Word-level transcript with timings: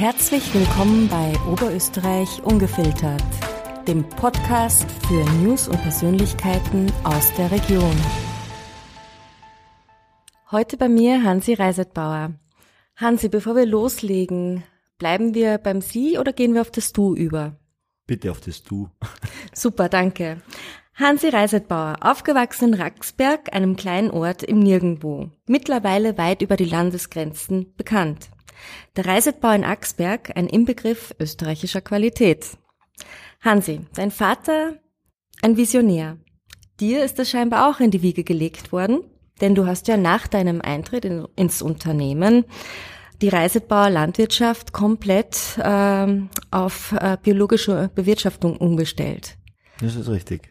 Herzlich 0.00 0.54
willkommen 0.54 1.08
bei 1.08 1.34
Oberösterreich 1.52 2.42
Ungefiltert, 2.42 3.22
dem 3.86 4.08
Podcast 4.08 4.90
für 5.06 5.22
News 5.42 5.68
und 5.68 5.76
Persönlichkeiten 5.82 6.90
aus 7.04 7.30
der 7.34 7.50
Region. 7.50 7.94
Heute 10.50 10.78
bei 10.78 10.88
mir 10.88 11.22
Hansi 11.22 11.52
Reisetbauer. 11.52 12.32
Hansi, 12.96 13.28
bevor 13.28 13.56
wir 13.56 13.66
loslegen, 13.66 14.62
bleiben 14.96 15.34
wir 15.34 15.58
beim 15.58 15.82
Sie 15.82 16.16
oder 16.16 16.32
gehen 16.32 16.54
wir 16.54 16.62
auf 16.62 16.70
das 16.70 16.94
Du 16.94 17.14
über? 17.14 17.56
Bitte 18.06 18.30
auf 18.30 18.40
das 18.40 18.62
Du. 18.62 18.88
Super, 19.52 19.90
danke. 19.90 20.40
Hansi 20.94 21.28
Reisetbauer, 21.28 21.98
aufgewachsen 22.00 22.72
in 22.72 22.80
Raxberg, 22.80 23.54
einem 23.54 23.76
kleinen 23.76 24.10
Ort 24.10 24.44
im 24.44 24.60
Nirgendwo, 24.60 25.28
mittlerweile 25.46 26.16
weit 26.16 26.40
über 26.40 26.56
die 26.56 26.64
Landesgrenzen 26.64 27.74
bekannt. 27.76 28.30
Der 28.96 29.06
Reisetbau 29.06 29.52
in 29.52 29.64
Axberg, 29.64 30.36
ein 30.36 30.46
Inbegriff 30.46 31.14
österreichischer 31.18 31.80
Qualität. 31.80 32.46
Hansi, 33.40 33.80
dein 33.94 34.10
Vater, 34.10 34.74
ein 35.42 35.56
Visionär. 35.56 36.18
Dir 36.80 37.04
ist 37.04 37.18
das 37.18 37.30
scheinbar 37.30 37.68
auch 37.68 37.80
in 37.80 37.90
die 37.90 38.02
Wiege 38.02 38.24
gelegt 38.24 38.72
worden, 38.72 39.00
denn 39.40 39.54
du 39.54 39.66
hast 39.66 39.88
ja 39.88 39.96
nach 39.96 40.26
deinem 40.26 40.60
Eintritt 40.60 41.04
in, 41.04 41.26
ins 41.36 41.62
Unternehmen 41.62 42.44
die 43.22 43.28
Reisetbauer 43.28 43.90
Landwirtschaft 43.90 44.72
komplett 44.72 45.58
ähm, 45.62 46.30
auf 46.50 46.92
äh, 46.92 47.18
biologische 47.22 47.90
Bewirtschaftung 47.94 48.56
umgestellt. 48.56 49.36
Das 49.80 49.94
ist 49.94 50.08
richtig. 50.08 50.50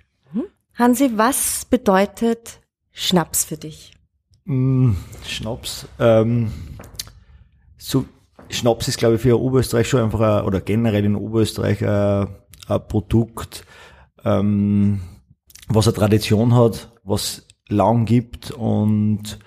Hansi, 0.80 1.11
was 1.16 1.66
bedeutet 1.66 2.61
Schnaps 2.94 3.44
für 3.44 3.57
dich? 3.57 3.91
Mm, 4.45 4.94
Schnaps. 5.27 5.85
Ähm, 5.99 6.53
so, 7.79 8.05
Schnaps 8.49 8.88
ist, 8.88 8.97
glaube 8.97 9.15
ich, 9.15 9.21
für 9.21 9.39
Oberösterreich 9.39 9.88
schon 9.88 10.01
einfach, 10.01 10.19
ein, 10.19 10.45
oder 10.45 10.61
generell 10.61 11.05
in 11.05 11.15
Oberösterreich 11.15 11.83
ein, 11.85 12.27
ein 12.67 12.88
Produkt, 12.88 13.66
ähm, 14.23 15.02
was 15.67 15.88
eine 15.88 15.95
Tradition 15.95 16.55
hat, 16.55 16.91
was 17.03 17.47
lang 17.69 18.05
gibt 18.05 18.52
und, 18.52 19.39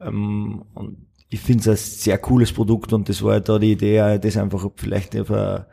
ähm, 0.00 0.64
und 0.74 1.06
ich 1.28 1.40
finde 1.40 1.60
es 1.60 1.68
ein 1.68 1.76
sehr 1.76 2.18
cooles 2.18 2.52
Produkt 2.52 2.92
und 2.92 3.08
das 3.08 3.22
war 3.22 3.34
ja 3.34 3.40
da 3.40 3.58
die 3.58 3.72
Idee, 3.72 4.18
das 4.18 4.36
einfach 4.36 4.66
vielleicht 4.76 5.16
auf 5.16 5.30
ein, 5.30 5.64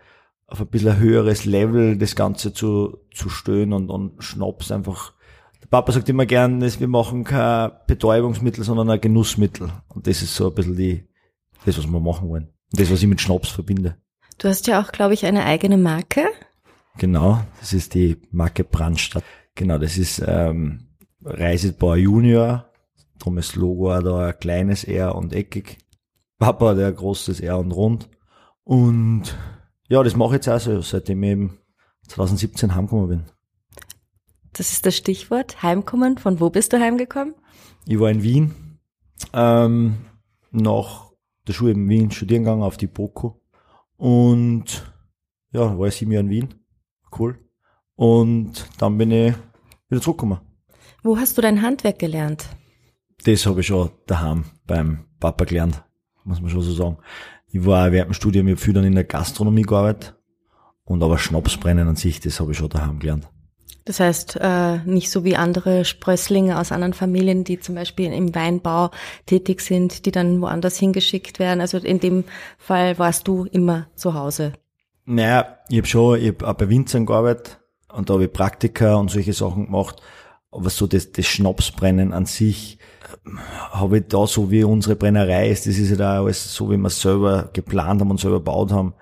auf 0.45 0.61
ein 0.61 0.67
bisschen 0.67 0.91
ein 0.91 0.99
höheres 0.99 1.45
Level 1.45 1.97
das 1.97 2.15
Ganze 2.15 2.53
zu, 2.53 2.99
zu 3.13 3.29
stellen 3.29 3.73
und, 3.73 3.89
und 3.89 4.23
Schnaps 4.23 4.71
einfach. 4.71 5.13
Der 5.61 5.67
Papa 5.67 5.91
sagt 5.91 6.07
immer 6.09 6.25
gern, 6.25 6.61
wir 6.61 6.87
machen 6.87 7.23
kein 7.23 7.71
Betäubungsmittel, 7.87 8.63
sondern 8.63 8.89
ein 8.91 9.01
Genussmittel. 9.01 9.71
Und 9.87 10.05
das 10.05 10.21
ist 10.21 10.35
so 10.35 10.49
ein 10.49 10.53
bisschen 10.53 10.77
die, 10.77 11.06
das, 11.67 11.77
was 11.77 11.87
wir 11.87 11.99
machen 11.99 12.29
wollen. 12.29 12.45
Und 12.71 12.79
das, 12.79 12.91
was 12.91 13.01
ich 13.01 13.07
mit 13.07 13.21
Schnaps 13.21 13.49
verbinde. 13.49 13.97
Du 14.37 14.47
hast 14.47 14.67
ja 14.67 14.81
auch, 14.81 14.91
glaube 14.91 15.13
ich, 15.13 15.25
eine 15.25 15.45
eigene 15.45 15.77
Marke. 15.77 16.25
Genau, 16.97 17.43
das 17.59 17.73
ist 17.73 17.93
die 17.93 18.17
Marke 18.31 18.63
Brandstadt. 18.63 19.23
Genau, 19.55 19.77
das 19.77 19.97
ist 19.97 20.23
ähm, 20.25 20.87
Reisetbauer 21.23 21.97
Junior. 21.97 22.71
Darum 23.19 23.37
ist 23.37 23.49
das 23.49 23.55
Logo 23.55 23.93
auch 23.93 24.01
da 24.01 24.27
ein 24.27 24.39
kleines 24.39 24.83
R 24.83 25.15
und 25.15 25.33
eckig. 25.33 25.77
Papa 26.39 26.69
hat 26.69 26.79
ein 26.79 26.95
großes 26.95 27.39
R 27.39 27.57
und 27.57 27.71
rund. 27.71 28.09
Und 28.63 29.35
ja, 29.89 30.03
das 30.03 30.15
mache 30.15 30.29
ich 30.29 30.45
jetzt 30.45 30.49
auch 30.49 30.59
so, 30.59 30.81
seitdem 30.81 31.23
ich 31.23 31.31
eben 31.31 31.59
2017 32.07 32.75
heimgekommen 32.75 33.09
bin. 33.09 33.23
Das 34.53 34.71
ist 34.71 34.85
das 34.85 34.95
Stichwort, 34.95 35.61
heimkommen. 35.63 36.17
Von 36.17 36.39
wo 36.39 36.49
bist 36.49 36.73
du 36.73 36.79
heimgekommen? 36.79 37.35
Ich 37.85 37.99
war 37.99 38.09
in 38.09 38.23
Wien, 38.23 38.79
ähm, 39.33 39.97
nach 40.51 41.06
der 41.47 41.53
Schule 41.53 41.71
in 41.71 41.87
Wien 41.89 42.11
studieren 42.11 42.43
gegangen 42.43 42.63
auf 42.63 42.77
die 42.77 42.87
BOKU 42.87 43.33
und 43.95 44.93
ja, 45.51 45.77
war 45.77 45.87
ich 45.87 45.95
sieben 45.95 46.11
Jahre 46.11 46.25
in 46.25 46.29
Wien, 46.29 46.53
cool. 47.17 47.39
Und 47.95 48.67
dann 48.77 48.97
bin 48.97 49.11
ich 49.11 49.33
wieder 49.89 50.01
zurückgekommen. 50.01 50.39
Wo 51.03 51.17
hast 51.17 51.37
du 51.37 51.41
dein 51.41 51.61
Handwerk 51.61 51.99
gelernt? 51.99 52.47
Das 53.23 53.45
habe 53.45 53.61
ich 53.61 53.67
schon 53.67 53.89
daheim 54.05 54.45
beim 54.67 55.05
Papa 55.19 55.45
gelernt, 55.45 55.83
muss 56.23 56.41
man 56.41 56.49
schon 56.49 56.61
so 56.61 56.73
sagen. 56.73 56.97
Ich 57.47 57.65
war 57.65 57.91
während 57.91 58.11
dem 58.11 58.13
Studium, 58.13 58.47
ich 58.47 58.53
habe 58.53 58.61
viel 58.61 58.73
dann 58.73 58.83
in 58.83 58.93
der 58.93 59.05
Gastronomie 59.05 59.63
gearbeitet 59.63 60.15
und 60.83 61.01
aber 61.01 61.17
Schnapsbrennen 61.17 61.87
an 61.87 61.95
sich, 61.95 62.19
das 62.19 62.39
habe 62.39 62.51
ich 62.51 62.57
schon 62.57 62.69
daheim 62.69 62.99
gelernt. 62.99 63.27
Das 63.87 64.01
heißt, 64.01 64.37
äh, 64.41 64.79
nicht 64.79 65.09
so 65.09 65.23
wie 65.23 65.37
andere 65.37 65.85
Sprösslinge 65.85 66.59
aus 66.59 66.73
anderen 66.73 66.91
Familien, 66.91 67.45
die 67.45 67.61
zum 67.61 67.75
Beispiel 67.75 68.11
im 68.11 68.35
Weinbau 68.35 68.91
tätig 69.25 69.61
sind, 69.61 70.05
die 70.05 70.11
dann 70.11 70.41
woanders 70.41 70.75
hingeschickt 70.77 71.39
werden. 71.39 71.61
Also 71.61 71.77
in 71.77 72.01
dem 72.01 72.25
Fall 72.57 72.99
warst 72.99 73.29
du 73.29 73.45
immer 73.45 73.87
zu 73.95 74.13
Hause. 74.13 74.51
Naja, 75.05 75.59
ich 75.69 75.77
habe 75.77 75.87
schon, 75.87 76.19
ich 76.19 76.27
habe 76.27 76.49
auch 76.49 76.55
bei 76.55 76.67
Winzern 76.67 77.05
gearbeitet 77.05 77.61
und 77.93 78.09
da 78.09 78.15
habe 78.15 78.25
ich 78.25 78.33
Praktika 78.33 78.95
und 78.95 79.09
solche 79.09 79.31
Sachen 79.31 79.67
gemacht. 79.67 80.01
Aber 80.51 80.69
so 80.69 80.85
das, 80.85 81.13
das 81.13 81.25
Schnapsbrennen 81.25 82.11
an 82.11 82.25
sich 82.25 82.79
äh, 83.25 83.29
habe 83.71 83.99
ich 83.99 84.07
da 84.09 84.27
so 84.27 84.51
wie 84.51 84.65
unsere 84.65 84.97
Brennerei 84.97 85.49
ist, 85.49 85.65
das 85.65 85.77
ist 85.77 85.91
ja 85.91 85.95
da 85.95 86.21
alles 86.21 86.53
so, 86.53 86.69
wie 86.69 86.75
wir 86.75 86.87
es 86.87 87.01
selber 87.01 87.51
geplant 87.53 88.01
haben 88.01 88.11
und 88.11 88.19
selber 88.19 88.39
gebaut 88.39 88.73
haben. 88.73 88.95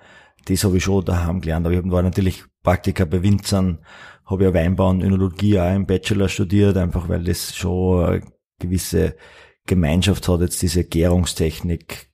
Das 0.44 0.62
habe 0.62 0.76
ich 0.76 0.84
schon 0.84 1.04
daheim 1.04 1.40
gelernt. 1.40 1.66
Aber 1.66 1.74
ich 1.74 1.90
war 1.90 2.04
natürlich 2.04 2.44
Praktika 2.62 3.04
bei 3.04 3.24
Winzern, 3.24 3.78
habe 4.26 4.44
ja 4.44 4.54
Weinbau 4.54 4.90
und 4.90 5.02
Önologie 5.02 5.58
auch 5.58 5.74
im 5.74 5.86
Bachelor 5.86 6.28
studiert, 6.28 6.76
einfach 6.76 7.08
weil 7.08 7.24
das 7.24 7.54
schon 7.54 8.04
eine 8.04 8.22
gewisse 8.58 9.16
Gemeinschaft 9.66 10.28
hat, 10.28 10.40
jetzt 10.40 10.62
diese 10.62 10.84
Gärungstechnik, 10.84 12.08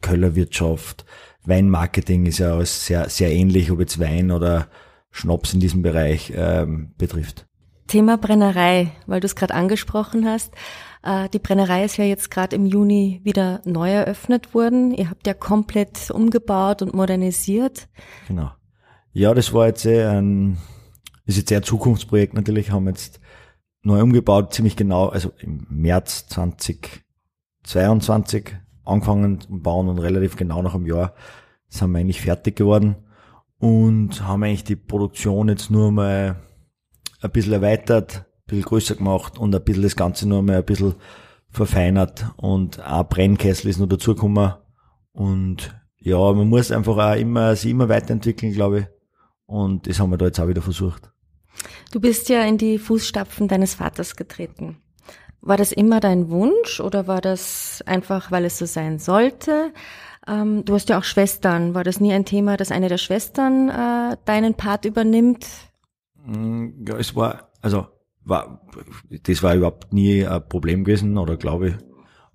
Kellerwirtschaft, 0.00 1.04
Weinmarketing 1.44 2.26
ist 2.26 2.38
ja 2.38 2.54
alles 2.54 2.86
sehr, 2.86 3.08
sehr 3.08 3.32
ähnlich, 3.32 3.70
ob 3.70 3.80
jetzt 3.80 3.98
Wein 3.98 4.30
oder 4.30 4.68
Schnaps 5.10 5.54
in 5.54 5.60
diesem 5.60 5.82
Bereich 5.82 6.32
ähm, 6.34 6.94
betrifft. 6.96 7.46
Thema 7.88 8.16
Brennerei, 8.16 8.92
weil 9.06 9.20
du 9.20 9.26
es 9.26 9.36
gerade 9.36 9.54
angesprochen 9.54 10.26
hast. 10.26 10.54
Äh, 11.02 11.28
die 11.30 11.40
Brennerei 11.40 11.84
ist 11.84 11.96
ja 11.96 12.04
jetzt 12.04 12.30
gerade 12.30 12.56
im 12.56 12.64
Juni 12.64 13.20
wieder 13.24 13.60
neu 13.64 13.90
eröffnet 13.90 14.54
worden. 14.54 14.94
Ihr 14.94 15.10
habt 15.10 15.26
ja 15.26 15.34
komplett 15.34 16.10
umgebaut 16.10 16.80
und 16.80 16.94
modernisiert. 16.94 17.88
Genau. 18.28 18.50
Ja, 19.12 19.34
das 19.34 19.52
war 19.52 19.66
jetzt 19.66 19.84
eh 19.84 20.04
ein, 20.04 20.56
ist 21.24 21.36
jetzt 21.36 21.50
eher 21.50 21.62
Zukunftsprojekt 21.62 22.34
natürlich, 22.34 22.70
haben 22.70 22.86
jetzt 22.88 23.20
neu 23.82 24.02
umgebaut, 24.02 24.54
ziemlich 24.54 24.76
genau, 24.76 25.08
also 25.08 25.32
im 25.38 25.66
März 25.68 26.28
2022 26.28 28.56
angefangen 28.84 29.40
zu 29.40 29.58
bauen 29.58 29.88
und 29.88 29.98
relativ 29.98 30.36
genau 30.36 30.62
nach 30.62 30.74
einem 30.74 30.86
Jahr 30.86 31.14
sind 31.68 31.90
wir 31.92 31.98
eigentlich 31.98 32.20
fertig 32.20 32.56
geworden 32.56 32.96
und 33.58 34.26
haben 34.26 34.42
eigentlich 34.42 34.64
die 34.64 34.76
Produktion 34.76 35.48
jetzt 35.48 35.70
nur 35.70 35.92
mal 35.92 36.42
ein 37.20 37.30
bisschen 37.30 37.52
erweitert, 37.52 38.18
ein 38.18 38.24
bisschen 38.46 38.64
größer 38.64 38.96
gemacht 38.96 39.38
und 39.38 39.54
ein 39.54 39.62
bisschen 39.62 39.84
das 39.84 39.96
Ganze 39.96 40.28
nur 40.28 40.42
mal 40.42 40.58
ein 40.58 40.64
bisschen 40.64 40.94
verfeinert 41.48 42.26
und 42.36 42.80
ein 42.80 43.08
Brennkessel 43.08 43.70
ist 43.70 43.78
noch 43.78 43.88
dazugekommen 43.88 44.54
und 45.12 45.74
ja, 45.98 46.32
man 46.32 46.48
muss 46.48 46.72
einfach 46.72 46.98
auch 46.98 47.16
immer, 47.16 47.54
sich 47.54 47.70
immer 47.70 47.88
weiterentwickeln, 47.88 48.52
glaube 48.52 48.80
ich. 48.80 48.86
Und 49.52 49.86
das 49.86 50.00
haben 50.00 50.08
wir 50.10 50.16
da 50.16 50.24
jetzt 50.24 50.40
auch 50.40 50.48
wieder 50.48 50.62
versucht. 50.62 51.10
Du 51.92 52.00
bist 52.00 52.30
ja 52.30 52.42
in 52.42 52.56
die 52.56 52.78
Fußstapfen 52.78 53.48
deines 53.48 53.74
Vaters 53.74 54.16
getreten. 54.16 54.78
War 55.42 55.58
das 55.58 55.72
immer 55.72 56.00
dein 56.00 56.30
Wunsch 56.30 56.80
oder 56.80 57.06
war 57.06 57.20
das 57.20 57.82
einfach, 57.84 58.30
weil 58.30 58.46
es 58.46 58.56
so 58.56 58.64
sein 58.64 58.98
sollte? 58.98 59.74
Ähm, 60.26 60.64
du 60.64 60.72
hast 60.72 60.88
ja 60.88 60.98
auch 60.98 61.04
Schwestern. 61.04 61.74
War 61.74 61.84
das 61.84 62.00
nie 62.00 62.14
ein 62.14 62.24
Thema, 62.24 62.56
dass 62.56 62.72
eine 62.72 62.88
der 62.88 62.96
Schwestern 62.96 63.68
äh, 63.68 64.16
deinen 64.24 64.54
Part 64.54 64.86
übernimmt? 64.86 65.46
Mm, 66.24 66.86
Ja, 66.88 66.96
es 66.96 67.14
war, 67.14 67.50
also, 67.60 67.88
war, 68.24 68.62
das 69.10 69.42
war 69.42 69.54
überhaupt 69.54 69.92
nie 69.92 70.24
ein 70.26 70.48
Problem 70.48 70.82
gewesen, 70.82 71.18
oder 71.18 71.36
glaube 71.36 71.68
ich. 71.68 71.74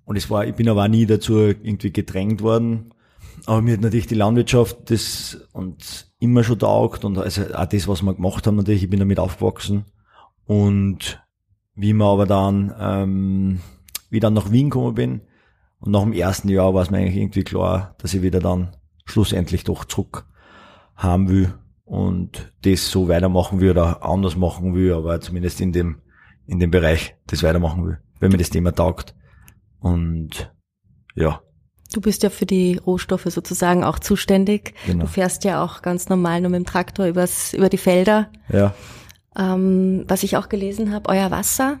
Und 0.04 0.14
es 0.14 0.30
war, 0.30 0.46
ich 0.46 0.54
bin 0.54 0.68
aber 0.68 0.84
auch 0.84 0.88
nie 0.88 1.04
dazu 1.04 1.38
irgendwie 1.38 1.92
gedrängt 1.92 2.42
worden. 2.42 2.94
Aber 3.44 3.60
mir 3.60 3.72
hat 3.72 3.80
natürlich 3.80 4.06
die 4.06 4.14
Landwirtschaft 4.14 4.88
das 4.88 5.48
und 5.52 6.07
immer 6.18 6.44
schon 6.44 6.58
taugt 6.58 7.04
und 7.04 7.18
also 7.18 7.54
auch 7.54 7.66
das, 7.66 7.88
was 7.88 8.02
wir 8.02 8.14
gemacht 8.14 8.46
haben, 8.46 8.56
natürlich, 8.56 8.84
ich 8.84 8.90
bin 8.90 8.98
damit 8.98 9.18
aufgewachsen. 9.18 9.84
Und 10.46 11.22
wie 11.74 11.92
man 11.92 12.08
aber 12.08 12.26
dann, 12.26 12.74
ähm, 12.78 13.60
wie 14.10 14.20
dann 14.20 14.34
nach 14.34 14.50
Wien 14.50 14.70
gekommen 14.70 14.94
bin 14.94 15.20
und 15.80 15.92
nach 15.92 16.02
dem 16.02 16.12
ersten 16.12 16.48
Jahr 16.48 16.74
war 16.74 16.82
es 16.82 16.90
mir 16.90 16.98
eigentlich 16.98 17.16
irgendwie 17.16 17.44
klar, 17.44 17.94
dass 17.98 18.14
ich 18.14 18.22
wieder 18.22 18.40
dann 18.40 18.76
schlussendlich 19.04 19.64
doch 19.64 19.84
zurück 19.84 20.26
haben 20.96 21.28
will 21.28 21.54
und 21.84 22.52
das 22.62 22.90
so 22.90 23.08
weitermachen 23.08 23.60
will 23.60 23.70
oder 23.70 24.04
anders 24.04 24.36
machen 24.36 24.74
will, 24.74 24.92
aber 24.92 25.20
zumindest 25.20 25.60
in 25.60 25.72
dem, 25.72 26.00
in 26.46 26.58
dem 26.58 26.70
Bereich 26.70 27.16
das 27.26 27.42
weitermachen 27.42 27.86
will, 27.86 27.98
wenn 28.18 28.32
mir 28.32 28.38
das 28.38 28.50
Thema 28.50 28.74
taugt. 28.74 29.14
Und 29.78 30.52
ja, 31.14 31.40
Du 31.92 32.00
bist 32.00 32.22
ja 32.22 32.30
für 32.30 32.46
die 32.46 32.76
Rohstoffe 32.76 33.24
sozusagen 33.26 33.82
auch 33.82 33.98
zuständig. 33.98 34.74
Genau. 34.86 35.04
Du 35.04 35.06
fährst 35.10 35.44
ja 35.44 35.64
auch 35.64 35.80
ganz 35.82 36.08
normal 36.08 36.40
nur 36.40 36.50
mit 36.50 36.58
dem 36.58 36.66
Traktor 36.66 37.06
übers, 37.06 37.54
über 37.54 37.68
die 37.68 37.78
Felder. 37.78 38.28
ja, 38.52 38.74
Ähm, 39.36 40.04
was 40.06 40.22
ich 40.22 40.36
auch 40.36 40.48
gelesen 40.48 40.92
habe, 40.92 41.08
euer 41.08 41.30
Wasser, 41.30 41.78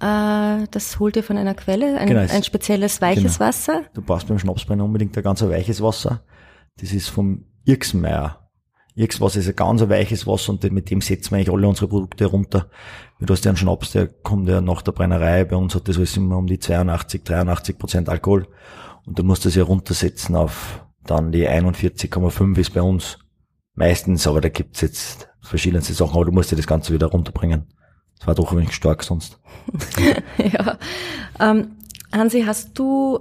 äh, 0.00 0.66
das 0.70 0.98
holt 1.00 1.16
ihr 1.16 1.22
von 1.24 1.36
einer 1.36 1.54
Quelle, 1.54 1.98
ein, 1.98 2.08
Genau, 2.08 2.20
ein 2.20 2.42
spezielles 2.44 3.00
weiches 3.00 3.38
genau. 3.38 3.48
Wasser. 3.48 3.82
du 3.94 4.02
brauchst 4.02 4.28
beim 4.28 4.38
Schnapsbrenner 4.38 4.84
unbedingt 4.84 5.16
ein 5.16 5.22
ganz 5.24 5.42
weiches 5.42 5.82
Wasser. 5.82 6.22
Das 6.80 6.92
ist 6.92 7.08
vom 7.08 7.44
Irksmeier. 7.64 8.36
Irkswasser 8.94 9.40
ist 9.40 9.48
ein 9.48 9.56
ganz 9.56 9.80
weiches 9.88 10.26
Wasser 10.26 10.52
und 10.52 10.62
mit 10.72 10.90
dem 10.90 11.00
setzen 11.00 11.30
wir 11.30 11.36
eigentlich 11.38 11.52
alle 11.52 11.68
unsere 11.68 11.88
Produkte 11.88 12.26
runter. 12.26 12.68
Du 13.20 13.32
hast 13.32 13.44
ja 13.44 13.50
einen 13.50 13.56
Schnaps, 13.56 13.92
der 13.92 14.08
kommt 14.08 14.48
ja 14.48 14.60
nach 14.60 14.82
der 14.82 14.92
Brennerei. 14.92 15.44
Bei 15.44 15.56
uns 15.56 15.74
hat 15.74 15.88
das 15.88 15.96
alles 15.96 16.16
immer 16.16 16.36
um 16.36 16.46
die 16.46 16.58
82, 16.58 17.22
83 17.24 17.78
Prozent 17.78 18.08
Alkohol. 18.08 18.46
Und 19.10 19.18
du 19.18 19.24
musst 19.24 19.44
das 19.44 19.56
ja 19.56 19.64
runtersetzen 19.64 20.36
auf 20.36 20.86
dann 21.04 21.32
die 21.32 21.48
41,5 21.48 22.56
ist 22.58 22.72
bei 22.72 22.80
uns 22.80 23.18
meistens, 23.74 24.28
aber 24.28 24.40
da 24.40 24.48
gibt's 24.48 24.82
jetzt 24.82 25.28
verschiedenste 25.40 25.92
Sachen, 25.94 26.14
aber 26.14 26.26
du 26.26 26.30
musst 26.30 26.52
ja 26.52 26.56
das 26.56 26.68
Ganze 26.68 26.92
wieder 26.92 27.08
runterbringen. 27.08 27.66
Das 28.16 28.28
war 28.28 28.36
doch 28.36 28.52
ein 28.52 28.58
wenig 28.58 28.72
stark 28.72 29.02
sonst. 29.02 29.40
ja. 30.38 30.78
Ähm, 31.40 31.72
Hansi, 32.12 32.42
hast 32.42 32.78
du 32.78 33.18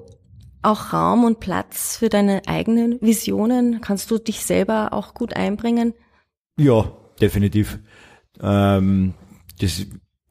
auch 0.62 0.94
Raum 0.94 1.24
und 1.24 1.40
Platz 1.40 1.98
für 1.98 2.10
deine 2.10 2.44
eigenen 2.46 3.02
Visionen? 3.02 3.82
Kannst 3.82 4.12
du 4.12 4.20
dich 4.20 4.46
selber 4.46 4.94
auch 4.94 5.16
gut 5.16 5.36
einbringen? 5.36 5.96
Ja, 6.60 6.92
definitiv. 7.20 7.80
Ähm, 8.40 9.16
das, 9.60 9.88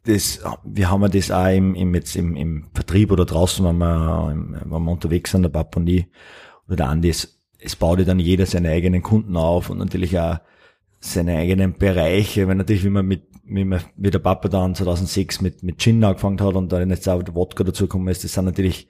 das, 0.09 0.41
wir 0.65 0.91
haben 0.91 1.03
ja 1.03 1.09
das 1.09 1.31
auch 1.31 1.49
im, 1.49 1.75
im, 1.75 1.95
jetzt 1.95 2.17
im, 2.17 2.35
im 2.37 2.69
Vertrieb 2.73 3.13
oder 3.13 3.27
draußen, 3.27 3.65
wenn 3.65 3.79
wir, 3.79 4.35
wenn 4.65 4.83
wir 4.83 4.93
unterwegs 4.93 5.33
sind, 5.33 5.43
der 5.43 5.51
Papa 5.51 5.81
und 5.81 5.87
ich, 5.89 6.07
oder 6.67 6.77
der 6.77 6.89
Andi, 6.89 7.11
es, 7.11 7.77
baut 7.79 7.99
ja 7.99 8.05
dann 8.05 8.19
jeder 8.19 8.47
seine 8.47 8.71
eigenen 8.71 9.03
Kunden 9.03 9.37
auf 9.37 9.71
und 9.71 9.79
natürlich 9.79 10.19
auch 10.19 10.39
seine 11.01 11.37
eigenen 11.37 11.75
Bereiche, 11.75 12.49
wenn 12.49 12.57
natürlich, 12.57 12.85
wie 12.85 12.91
man 12.91 13.07
mit, 13.07 13.23
wie, 13.45 13.65
man, 13.65 13.81
wie 13.97 14.11
der 14.11 14.19
Papa 14.19 14.49
dann 14.49 14.75
2006 14.75 15.41
mit, 15.41 15.63
mit 15.63 15.79
Gin 15.79 16.03
angefangen 16.03 16.41
hat 16.41 16.55
und 16.55 16.73
dann 16.73 16.91
jetzt 16.91 17.09
auch 17.09 17.23
der 17.23 17.35
Wodka 17.35 17.65
dazugekommen 17.65 18.09
ist, 18.09 18.25
das 18.25 18.33
sind 18.33 18.47
natürlich 18.47 18.89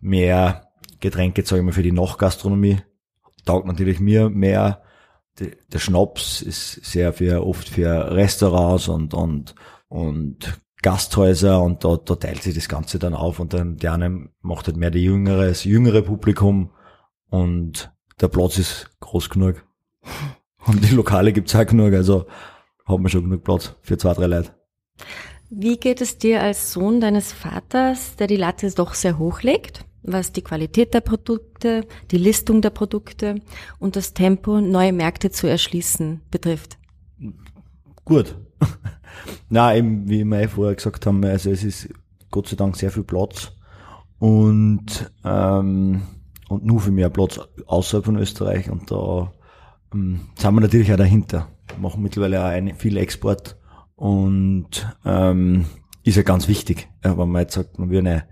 mehr 0.00 0.68
Getränke, 1.00 1.44
sage 1.44 1.60
ich 1.60 1.66
mal, 1.66 1.72
für 1.72 1.82
die 1.82 1.92
Nachgastronomie. 1.92 2.78
Taugt 3.44 3.66
natürlich 3.66 4.00
mir 4.00 4.28
mehr. 4.28 4.82
Der 5.72 5.78
Schnaps 5.78 6.42
ist 6.42 6.84
sehr 6.84 7.12
für, 7.12 7.46
oft 7.46 7.68
für 7.68 8.10
Restaurants 8.10 8.88
und, 8.88 9.14
und, 9.14 9.54
und 9.88 10.60
Gasthäuser 10.82 11.60
und 11.60 11.84
da, 11.84 11.96
da 11.96 12.14
teilt 12.14 12.42
sich 12.42 12.54
das 12.54 12.68
Ganze 12.68 12.98
dann 12.98 13.14
auf 13.14 13.40
und 13.40 13.52
dann 13.52 13.76
der 13.76 13.94
eine 13.94 14.28
macht 14.40 14.66
halt 14.66 14.76
mehr 14.76 14.90
die 14.90 15.02
jüngere, 15.02 15.46
das 15.46 15.64
jüngere 15.64 16.02
Publikum 16.02 16.70
und 17.30 17.90
der 18.20 18.28
Platz 18.28 18.58
ist 18.58 18.90
groß 19.00 19.30
genug. 19.30 19.64
Und 20.66 20.84
die 20.84 20.94
Lokale 20.94 21.32
gibt's 21.32 21.54
auch 21.54 21.66
genug, 21.66 21.94
also 21.94 22.26
hat 22.84 23.00
man 23.00 23.10
schon 23.10 23.24
genug 23.24 23.44
Platz 23.44 23.74
für 23.82 23.98
zwei, 23.98 24.14
drei 24.14 24.26
Leute. 24.26 24.54
Wie 25.50 25.78
geht 25.78 26.00
es 26.00 26.18
dir 26.18 26.42
als 26.42 26.72
Sohn 26.72 27.00
deines 27.00 27.32
Vaters, 27.32 28.16
der 28.16 28.26
die 28.26 28.36
Latte 28.36 28.70
doch 28.70 28.94
sehr 28.94 29.18
hoch 29.18 29.42
legt, 29.42 29.84
was 30.02 30.32
die 30.32 30.42
Qualität 30.42 30.94
der 30.94 31.00
Produkte, 31.00 31.86
die 32.10 32.18
Listung 32.18 32.60
der 32.60 32.70
Produkte 32.70 33.36
und 33.78 33.96
das 33.96 34.14
Tempo, 34.14 34.60
neue 34.60 34.92
Märkte 34.92 35.30
zu 35.30 35.46
erschließen 35.46 36.20
betrifft? 36.30 36.78
Gut. 38.04 38.36
Na, 39.48 39.74
eben, 39.74 40.08
wie 40.08 40.24
wir 40.24 40.40
eh 40.40 40.48
vorher 40.48 40.74
gesagt 40.74 41.06
haben, 41.06 41.24
also 41.24 41.50
es 41.50 41.64
ist 41.64 41.88
Gott 42.30 42.48
sei 42.48 42.56
Dank 42.56 42.76
sehr 42.76 42.90
viel 42.90 43.04
Platz 43.04 43.52
und, 44.18 45.10
ähm, 45.24 46.02
und 46.48 46.64
nur 46.64 46.80
für 46.80 46.90
mehr 46.90 47.10
Platz 47.10 47.40
außerhalb 47.66 48.04
von 48.04 48.16
Österreich 48.16 48.70
und 48.70 48.90
da 48.90 49.32
ähm, 49.94 50.20
sind 50.34 50.54
wir 50.54 50.60
natürlich 50.60 50.92
auch 50.92 50.96
dahinter. 50.96 51.48
Wir 51.68 51.78
machen 51.78 52.02
mittlerweile 52.02 52.40
auch 52.40 52.48
eine, 52.48 52.74
viel 52.74 52.96
Export 52.96 53.56
und 53.96 54.96
ähm, 55.04 55.64
ist 56.04 56.16
ja 56.16 56.22
ganz 56.22 56.48
wichtig. 56.48 56.88
Wenn 57.02 57.16
man 57.16 57.42
jetzt 57.42 57.54
sagt, 57.54 57.78
man 57.78 57.90
will 57.90 57.98
eine 57.98 58.24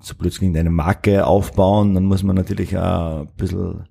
so 0.00 0.14
plötzlich 0.14 0.56
eine 0.56 0.70
Marke 0.70 1.26
aufbauen, 1.26 1.94
dann 1.94 2.04
muss 2.04 2.22
man 2.22 2.36
natürlich 2.36 2.76
auch 2.78 3.22
ein 3.22 3.28
bisschen 3.36 3.88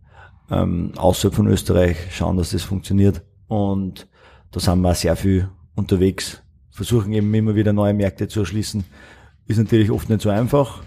ähm, 0.49 0.93
außerhalb 0.95 1.35
von 1.35 1.47
Österreich 1.47 1.97
schauen, 2.11 2.37
dass 2.37 2.51
das 2.51 2.63
funktioniert. 2.63 3.23
Und 3.47 4.07
da 4.51 4.59
sind 4.59 4.81
wir 4.81 4.91
auch 4.91 4.95
sehr 4.95 5.15
viel 5.15 5.49
unterwegs, 5.77 6.43
versuchen 6.71 7.13
eben 7.13 7.33
immer 7.33 7.55
wieder 7.55 7.71
neue 7.71 7.93
Märkte 7.93 8.27
zu 8.27 8.41
erschließen. 8.41 8.83
Ist 9.45 9.57
natürlich 9.57 9.91
oft 9.91 10.09
nicht 10.09 10.21
so 10.21 10.29
einfach. 10.29 10.83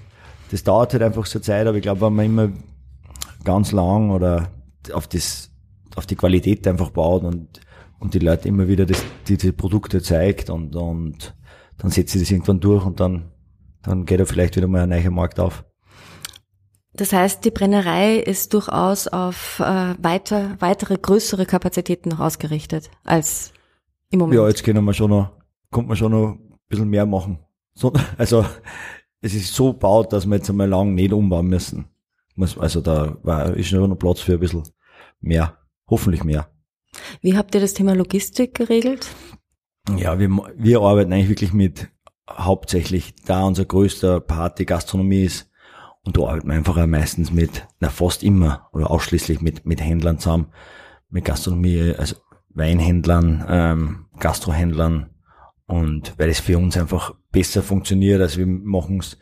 Das 0.50 0.64
dauert 0.64 0.92
halt 0.92 1.02
einfach 1.02 1.24
so 1.26 1.38
Zeit, 1.38 1.66
aber 1.66 1.76
ich 1.76 1.82
glaube, 1.82 2.02
wenn 2.02 2.14
man 2.14 2.26
immer 2.26 2.52
ganz 3.44 3.72
lang 3.72 4.10
oder 4.10 4.50
auf 4.92 5.06
das, 5.06 5.50
auf 5.96 6.06
die 6.06 6.16
Qualität 6.16 6.66
einfach 6.66 6.90
baut 6.90 7.22
und, 7.22 7.60
und 8.00 8.14
die 8.14 8.18
Leute 8.18 8.48
immer 8.48 8.68
wieder 8.68 8.84
das, 8.84 9.02
diese 9.28 9.52
Produkte 9.52 10.02
zeigt 10.02 10.50
und, 10.50 10.74
und 10.76 11.34
dann 11.78 11.90
setzt 11.90 12.12
sie 12.12 12.18
das 12.20 12.30
irgendwann 12.30 12.60
durch 12.60 12.84
und 12.84 13.00
dann, 13.00 13.30
dann 13.82 14.04
geht 14.04 14.20
er 14.20 14.26
vielleicht 14.26 14.56
wieder 14.56 14.66
mal 14.66 14.82
ein 14.82 14.88
neuer 14.90 15.10
Markt 15.10 15.40
auf. 15.40 15.64
Das 16.92 17.12
heißt, 17.12 17.44
die 17.44 17.52
Brennerei 17.52 18.16
ist 18.16 18.52
durchaus 18.52 19.06
auf 19.06 19.60
äh, 19.60 19.94
weiter, 19.98 20.56
weitere 20.58 20.98
größere 20.98 21.46
Kapazitäten 21.46 22.10
noch 22.10 22.20
ausgerichtet 22.20 22.90
als 23.04 23.52
im 24.10 24.20
Moment. 24.20 24.38
Ja, 24.40 24.48
jetzt 24.48 24.64
können 24.64 24.84
wir 24.84 24.94
schon 24.94 25.10
noch, 25.10 25.32
kommt 25.70 25.88
man 25.88 25.96
schon 25.96 26.12
noch 26.12 26.32
ein 26.32 26.58
bisschen 26.68 26.88
mehr 26.88 27.06
machen. 27.06 27.38
So, 27.74 27.92
also 28.18 28.44
es 29.20 29.34
ist 29.34 29.54
so 29.54 29.72
baut, 29.72 30.12
dass 30.12 30.26
wir 30.26 30.36
jetzt 30.36 30.50
einmal 30.50 30.68
lang 30.68 30.94
nicht 30.94 31.12
umbauen 31.12 31.46
müssen. 31.46 31.86
Also 32.58 32.80
da 32.80 33.16
war, 33.22 33.54
ist 33.54 33.68
schon 33.68 33.88
noch 33.88 33.96
Platz 33.96 34.20
für 34.20 34.34
ein 34.34 34.40
bisschen 34.40 34.62
mehr, 35.20 35.58
hoffentlich 35.88 36.24
mehr. 36.24 36.48
Wie 37.20 37.36
habt 37.36 37.54
ihr 37.54 37.60
das 37.60 37.74
Thema 37.74 37.94
Logistik 37.94 38.54
geregelt? 38.54 39.08
Ja, 39.96 40.18
wir, 40.18 40.30
wir 40.56 40.80
arbeiten 40.80 41.12
eigentlich 41.12 41.28
wirklich 41.28 41.52
mit 41.52 41.88
hauptsächlich, 42.28 43.14
da 43.26 43.44
unser 43.44 43.64
größter 43.64 44.20
Part 44.20 44.58
die 44.58 44.66
Gastronomie 44.66 45.24
ist, 45.24 45.50
und 46.02 46.16
da 46.16 46.22
arbeiten 46.22 46.48
wir 46.48 46.54
einfach 46.54 46.78
auch 46.78 46.86
meistens 46.86 47.30
mit, 47.30 47.66
na 47.78 47.90
fast 47.90 48.22
immer 48.22 48.68
oder 48.72 48.90
ausschließlich 48.90 49.42
mit, 49.42 49.66
mit 49.66 49.82
Händlern 49.82 50.18
zusammen, 50.18 50.52
mit 51.10 51.24
Gastronomie, 51.24 51.94
also 51.96 52.16
Weinhändlern, 52.54 53.44
ähm, 53.48 54.06
Gastrohändlern 54.18 55.10
und 55.66 56.14
weil 56.18 56.28
es 56.28 56.40
für 56.40 56.58
uns 56.58 56.76
einfach 56.76 57.14
besser 57.32 57.62
funktioniert, 57.62 58.20
also 58.20 58.38
wir 58.38 58.46
machen 58.46 58.98
es 58.98 59.18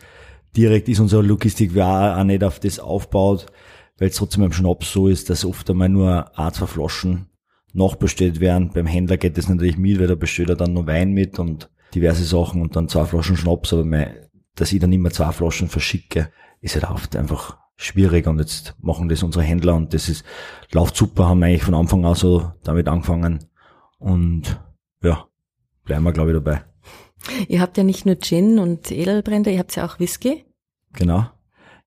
direkt, 0.56 0.88
ist 0.88 1.00
unsere 1.00 1.22
Logistik 1.22 1.76
auch 1.78 2.24
nicht 2.24 2.42
auf 2.42 2.58
das 2.58 2.78
aufbaut, 2.78 3.46
weil 3.98 4.08
es 4.08 4.16
trotzdem 4.16 4.42
beim 4.42 4.52
Schnaps 4.52 4.92
so 4.92 5.08
ist, 5.08 5.30
dass 5.30 5.44
oft 5.44 5.68
einmal 5.70 5.88
nur 5.88 6.38
ein, 6.38 6.52
zwei 6.52 6.66
Flaschen 6.66 7.28
nachbestellt 7.72 8.40
werden. 8.40 8.70
Beim 8.72 8.86
Händler 8.86 9.16
geht 9.18 9.36
das 9.36 9.48
natürlich 9.48 9.76
mit, 9.76 10.00
weil 10.00 10.06
da 10.06 10.14
bestellt 10.14 10.48
er 10.48 10.56
dann 10.56 10.72
nur 10.72 10.86
Wein 10.86 11.12
mit 11.12 11.38
und 11.38 11.70
diverse 11.94 12.24
Sachen 12.24 12.62
und 12.62 12.76
dann 12.76 12.88
zwei 12.88 13.04
Flaschen 13.04 13.36
Schnaps, 13.36 13.72
aber 13.72 13.84
mein, 13.84 14.14
dass 14.54 14.72
ich 14.72 14.80
dann 14.80 14.92
immer 14.92 15.10
zwei 15.10 15.32
Flaschen 15.32 15.68
verschicke, 15.68 16.30
ist 16.60 16.74
halt 16.74 16.90
oft 16.90 17.14
einfach 17.16 17.58
schwierig 17.78 18.26
und 18.26 18.38
jetzt 18.40 18.74
machen 18.80 19.08
das 19.08 19.22
unsere 19.22 19.44
Händler 19.44 19.74
und 19.74 19.94
das 19.94 20.08
ist, 20.08 20.24
läuft 20.72 20.96
super, 20.96 21.28
haben 21.28 21.38
wir 21.38 21.46
eigentlich 21.46 21.62
von 21.62 21.74
Anfang 21.74 22.04
an 22.04 22.14
so 22.14 22.52
damit 22.64 22.88
angefangen 22.88 23.46
und 23.98 24.60
ja, 25.02 25.26
bleiben 25.84 26.04
wir 26.04 26.12
glaube 26.12 26.32
ich 26.32 26.36
dabei. 26.36 26.64
Ihr 27.46 27.60
habt 27.60 27.76
ja 27.78 27.84
nicht 27.84 28.04
nur 28.04 28.18
Gin 28.18 28.58
und 28.58 28.90
Edelbrände, 28.90 29.50
ihr 29.50 29.60
habt 29.60 29.74
ja 29.76 29.86
auch 29.86 29.98
Whisky. 30.00 30.44
Genau. 30.92 31.30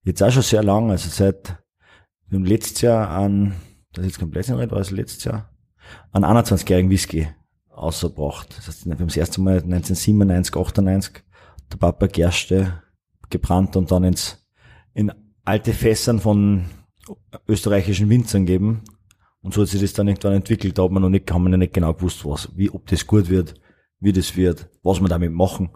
Jetzt 0.02 0.22
auch 0.22 0.30
schon 0.30 0.42
sehr 0.42 0.62
lang, 0.62 0.90
also 0.90 1.08
seit 1.10 1.62
haben 2.32 2.44
letztes 2.46 2.80
Jahr 2.80 3.10
an, 3.10 3.54
das 3.92 4.04
ist 4.04 4.12
jetzt 4.12 4.18
kein 4.18 4.30
Blödsinn 4.30 4.56
war 4.56 4.80
es 4.80 4.90
letztes 4.90 5.24
Jahr, 5.24 5.50
an 6.12 6.24
21-jährigen 6.24 6.90
Whisky 6.90 7.28
ausgebracht. 7.68 8.54
Das 8.56 8.68
heißt, 8.68 8.86
wir 8.86 8.94
haben 8.94 9.06
das 9.06 9.16
erste 9.16 9.42
Mal 9.42 9.56
1997, 9.56 10.56
98 10.56 11.24
der 11.70 11.76
Papa 11.76 12.06
Gerste 12.06 12.82
gebrannt 13.28 13.76
und 13.76 13.90
dann 13.90 14.04
ins, 14.04 14.46
in 14.94 15.12
alte 15.44 15.72
Fässern 15.72 16.20
von 16.20 16.66
österreichischen 17.48 18.08
Winzern 18.08 18.46
geben. 18.46 18.82
Und 19.42 19.54
so 19.54 19.62
hat 19.62 19.68
sich 19.68 19.80
das 19.80 19.92
dann 19.92 20.08
irgendwann 20.08 20.34
entwickelt. 20.34 20.78
Da 20.78 20.84
hat 20.84 20.92
man 20.92 21.02
noch 21.02 21.08
nicht, 21.08 21.30
haben 21.32 21.42
wir 21.42 21.50
noch 21.50 21.58
nicht 21.58 21.74
genau 21.74 21.92
gewusst, 21.94 22.24
was, 22.24 22.48
wie, 22.56 22.70
ob 22.70 22.86
das 22.86 23.06
gut 23.06 23.28
wird, 23.28 23.54
wie 23.98 24.12
das 24.12 24.36
wird, 24.36 24.68
was 24.82 25.00
wir 25.00 25.08
damit 25.08 25.32
machen. 25.32 25.70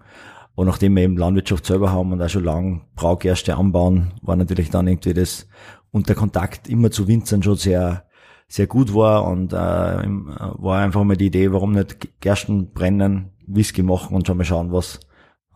Und 0.54 0.66
nachdem 0.66 0.96
wir 0.96 1.02
eben 1.02 1.18
Landwirtschaft 1.18 1.66
selber 1.66 1.92
haben 1.92 2.12
und 2.12 2.22
auch 2.22 2.28
schon 2.28 2.44
lang 2.44 2.86
Braugerste 2.94 3.56
anbauen, 3.56 4.14
war 4.22 4.36
natürlich 4.36 4.70
dann 4.70 4.86
irgendwie 4.86 5.12
das, 5.12 5.48
und 5.90 6.08
der 6.08 6.16
Kontakt 6.16 6.68
immer 6.68 6.90
zu 6.90 7.08
Winzern 7.08 7.42
schon 7.42 7.56
sehr, 7.56 8.06
sehr 8.48 8.66
gut 8.66 8.94
war 8.94 9.26
und 9.26 9.52
äh, 9.52 9.56
war 9.56 10.78
einfach 10.78 11.04
mal 11.04 11.16
die 11.16 11.26
Idee, 11.26 11.52
warum 11.52 11.72
nicht 11.72 12.20
Gersten 12.20 12.72
brennen, 12.72 13.32
Whisky 13.46 13.82
machen 13.82 14.14
und 14.14 14.26
schon 14.26 14.38
mal 14.38 14.44
schauen, 14.44 14.72
was, 14.72 15.00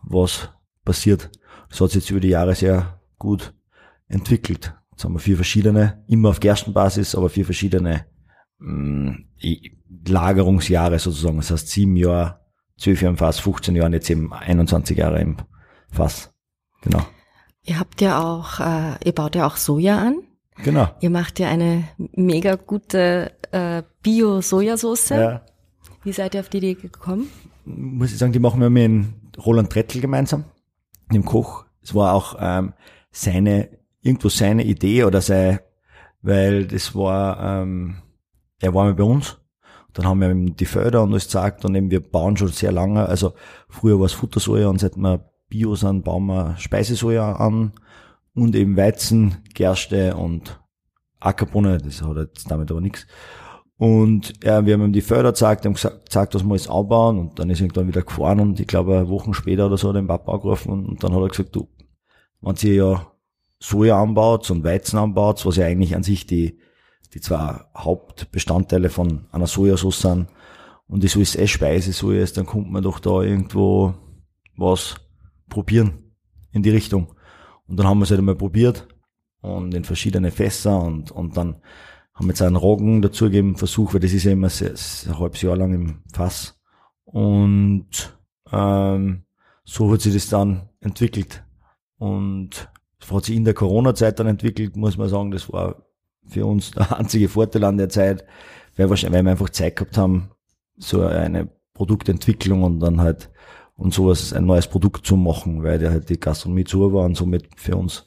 was 0.03 0.49
passiert. 0.83 1.31
Das 1.69 1.79
hat 1.79 1.91
sich 1.91 2.03
jetzt 2.03 2.11
über 2.11 2.19
die 2.19 2.29
Jahre 2.29 2.53
sehr 2.53 2.99
gut 3.17 3.53
entwickelt. 4.11 4.73
Jetzt 4.91 5.05
haben 5.05 5.13
wir 5.13 5.19
vier 5.19 5.35
verschiedene, 5.35 6.03
immer 6.07 6.29
auf 6.29 6.39
Gerstenbasis, 6.39 7.15
aber 7.15 7.29
vier 7.29 7.45
verschiedene 7.45 8.05
mh, 8.59 9.13
mm, 9.13 9.25
Lagerungsjahre 10.07 10.99
sozusagen. 10.99 11.37
Das 11.37 11.51
heißt 11.51 11.69
sieben 11.69 11.95
Jahre, 11.95 12.39
zwölf 12.77 13.01
Jahre 13.01 13.13
im 13.13 13.17
Fass, 13.17 13.39
15 13.39 13.75
Jahre, 13.75 13.91
jetzt 13.93 14.09
eben 14.09 14.31
21 14.31 14.97
Jahre 14.97 15.21
im 15.21 15.37
Fass. 15.89 16.33
Genau. 16.81 17.01
Ihr 17.63 17.79
habt 17.79 18.01
ja 18.01 18.21
auch, 18.21 18.59
äh, 18.59 18.95
ihr 19.03 19.13
baut 19.13 19.35
ja 19.35 19.45
auch 19.45 19.57
Soja 19.57 19.99
an. 19.99 20.21
Genau. 20.63 20.89
Ihr 20.99 21.09
macht 21.09 21.39
ja 21.39 21.47
eine 21.47 21.85
mega 21.97 22.55
gute 22.55 23.31
äh, 23.51 23.83
Bio-Sojasauce. 24.03 25.09
Ja. 25.09 25.45
Wie 26.03 26.11
seid 26.11 26.35
ihr 26.35 26.41
auf 26.41 26.49
die 26.49 26.57
Idee 26.57 26.73
gekommen? 26.75 27.27
Muss 27.65 28.11
ich 28.11 28.17
sagen, 28.17 28.33
die 28.33 28.39
machen 28.39 28.59
wir 28.59 28.69
mit 28.69 29.05
Roland 29.37 29.71
Trettl 29.71 30.01
gemeinsam, 30.01 30.45
dem 31.11 31.23
Koch. 31.23 31.65
Es 31.83 31.93
war 31.93 32.13
auch 32.13 32.35
ähm, 32.39 32.73
seine 33.11 33.69
irgendwo 34.01 34.29
seine 34.29 34.63
Idee 34.63 35.03
oder 35.03 35.21
sein, 35.21 35.59
weil 36.21 36.65
das 36.67 36.95
war, 36.95 37.61
ähm, 37.61 37.97
er 38.59 38.73
war 38.73 38.85
mal 38.85 38.93
bei 38.93 39.03
uns. 39.03 39.37
Dann 39.93 40.05
haben 40.05 40.21
wir 40.21 40.31
ihm 40.31 40.55
die 40.55 40.65
Felder 40.65 41.03
und 41.03 41.11
alles 41.11 41.25
gezeigt 41.25 41.65
und 41.65 41.75
eben 41.75 41.91
wir 41.91 41.99
bauen 41.99 42.37
schon 42.37 42.47
sehr 42.47 42.71
lange. 42.71 43.05
Also 43.05 43.33
früher 43.67 43.99
war 43.99 44.05
es 44.05 44.13
Futtersoja 44.13 44.69
und 44.69 44.79
seit 44.79 44.95
wir 44.95 45.29
Bio 45.49 45.75
sind, 45.75 46.05
bauen 46.05 46.27
wir 46.27 46.55
Speisesoja 46.57 47.33
an 47.33 47.73
und 48.33 48.55
eben 48.55 48.77
Weizen, 48.77 49.37
Gerste 49.53 50.15
und 50.15 50.61
Ackerbohne. 51.19 51.77
Das 51.79 52.01
hat 52.01 52.15
jetzt 52.15 52.49
damit 52.49 52.71
aber 52.71 52.79
nichts. 52.79 53.05
Und 53.77 54.33
ja, 54.43 54.65
wir 54.65 54.75
haben 54.75 54.83
ihm 54.83 54.93
die 54.93 55.01
Felder 55.01 55.31
gezeigt, 55.31 55.65
haben 55.65 55.73
gesagt, 55.73 56.05
gesagt, 56.05 56.35
dass 56.35 56.43
wir 56.43 56.55
es 56.55 56.69
anbauen 56.69 57.17
und 57.17 57.39
dann 57.39 57.49
ist 57.49 57.59
er 57.59 57.65
irgendwann 57.65 57.87
wieder 57.87 58.03
gefahren 58.03 58.39
und 58.39 58.59
ich 58.59 58.67
glaube, 58.67 59.09
Wochen 59.09 59.33
später 59.33 59.65
oder 59.65 59.77
so 59.77 59.89
hat 59.89 59.95
er 59.95 60.01
den 60.03 60.07
Papa 60.07 60.33
angerufen 60.33 60.71
und, 60.71 60.85
und 60.85 61.03
dann 61.03 61.13
hat 61.13 61.21
er 61.21 61.29
gesagt, 61.29 61.55
du, 61.55 61.67
wenn 62.41 62.55
sie 62.55 62.75
ja 62.75 63.10
Soja 63.61 64.01
anbaut 64.01 64.49
und 64.49 64.63
Weizen 64.63 64.97
anbaut, 64.97 65.45
was 65.45 65.55
ja 65.55 65.65
eigentlich 65.65 65.95
an 65.95 66.03
sich 66.03 66.25
die, 66.25 66.59
die 67.13 67.21
zwei 67.21 67.61
Hauptbestandteile 67.77 68.89
von 68.89 69.27
einer 69.31 69.47
Sojasauce 69.47 70.01
sind, 70.01 70.27
und 70.91 71.05
das 71.05 71.15
alles 71.15 71.37
eh 71.37 71.47
Speisesoja 71.47 72.21
ist, 72.21 72.35
dann 72.35 72.45
kommt 72.45 72.69
man 72.69 72.83
doch 72.83 72.99
da 72.99 73.21
irgendwo 73.21 73.93
was 74.57 74.95
probieren 75.47 76.11
in 76.51 76.63
die 76.63 76.69
Richtung. 76.69 77.15
Und 77.65 77.77
dann 77.77 77.87
haben 77.87 77.99
wir 77.99 78.03
es 78.03 78.09
halt 78.09 78.19
einmal 78.19 78.35
probiert 78.35 78.89
und 79.39 79.73
in 79.73 79.85
verschiedene 79.85 80.31
Fässer 80.31 80.81
und, 80.81 81.09
und 81.11 81.37
dann 81.37 81.61
haben 82.13 82.25
wir 82.25 82.31
jetzt 82.31 82.41
einen 82.41 82.57
Roggen 82.57 83.01
dazugegeben, 83.01 83.55
Versuch, 83.55 83.93
weil 83.93 84.01
das 84.01 84.11
ist 84.11 84.25
ja 84.25 84.33
immer 84.33 84.49
sehr, 84.49 84.75
sehr, 84.75 85.13
ein 85.13 85.19
halbes 85.19 85.41
Jahr 85.41 85.55
lang 85.55 85.73
im 85.73 86.03
Fass. 86.11 86.59
Und 87.05 88.17
ähm, 88.51 89.23
so 89.63 89.93
hat 89.93 90.01
sich 90.01 90.13
das 90.13 90.27
dann 90.27 90.69
entwickelt. 90.81 91.45
Und 91.99 92.69
das 93.01 93.11
hat 93.11 93.25
sich 93.25 93.35
in 93.35 93.43
der 93.43 93.53
Corona-Zeit 93.53 94.19
dann 94.19 94.27
entwickelt, 94.27 94.77
muss 94.77 94.97
man 94.97 95.09
sagen, 95.09 95.31
das 95.31 95.51
war 95.51 95.83
für 96.25 96.45
uns 96.45 96.71
der 96.71 96.97
einzige 96.97 97.27
Vorteil 97.27 97.65
an 97.65 97.77
der 97.77 97.89
Zeit, 97.89 98.23
weil, 98.77 98.89
wahrscheinlich, 98.89 99.17
weil 99.17 99.25
wir 99.25 99.31
einfach 99.31 99.49
Zeit 99.49 99.75
gehabt 99.75 99.97
haben, 99.97 100.31
so 100.77 101.01
eine 101.01 101.49
Produktentwicklung 101.73 102.63
und 102.63 102.79
dann 102.79 103.01
halt 103.01 103.29
und 103.75 103.93
sowas, 103.93 104.31
ein 104.31 104.45
neues 104.45 104.67
Produkt 104.67 105.05
zu 105.05 105.15
machen, 105.15 105.63
weil 105.63 105.79
der 105.79 105.89
halt 105.89 106.09
die 106.09 106.19
Gastronomie 106.19 106.65
zu 106.65 106.93
war 106.93 107.05
und 107.05 107.15
somit 107.15 107.49
für 107.55 107.75
uns 107.75 108.05